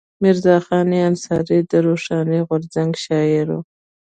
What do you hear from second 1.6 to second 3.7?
د روښاني غورځنګ شاعر و.